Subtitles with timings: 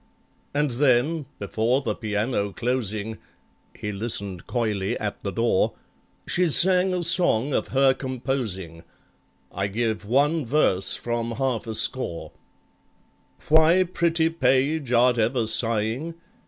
[0.51, 3.19] And then, before the piano closing
[3.75, 5.73] (He listened coyly at the door),
[6.27, 8.81] She sang a song of her composing—
[9.53, 12.31] I give one verse from half a score:
[13.37, 16.15] BALLAD Why, pretty page, art ever sighing?